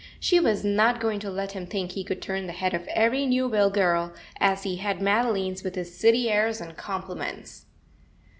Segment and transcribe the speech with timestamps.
[0.19, 3.27] She was not going to let him think he could turn the head of every
[3.27, 7.67] Newville girl as he had Madeline's with his city airs and compliments.